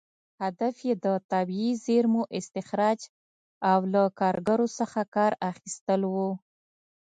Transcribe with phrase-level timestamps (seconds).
[0.43, 2.99] هدف یې د طبیعي زېرمو استخراج
[3.71, 6.15] او له کارګرو څخه کار اخیستل و.